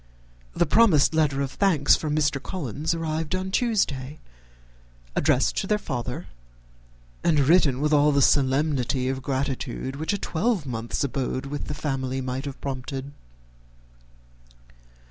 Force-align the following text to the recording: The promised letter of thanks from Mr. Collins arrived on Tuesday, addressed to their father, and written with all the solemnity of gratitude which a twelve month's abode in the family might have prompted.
The 0.55 0.65
promised 0.65 1.13
letter 1.13 1.41
of 1.43 1.51
thanks 1.51 1.95
from 1.95 2.15
Mr. 2.15 2.41
Collins 2.41 2.95
arrived 2.95 3.35
on 3.35 3.51
Tuesday, 3.51 4.17
addressed 5.15 5.55
to 5.57 5.67
their 5.67 5.77
father, 5.77 6.25
and 7.23 7.39
written 7.41 7.79
with 7.79 7.93
all 7.93 8.11
the 8.11 8.23
solemnity 8.23 9.09
of 9.09 9.21
gratitude 9.21 9.97
which 9.97 10.11
a 10.11 10.17
twelve 10.17 10.65
month's 10.65 11.03
abode 11.03 11.45
in 11.53 11.63
the 11.65 11.75
family 11.75 12.19
might 12.19 12.45
have 12.45 12.59
prompted. 12.61 13.11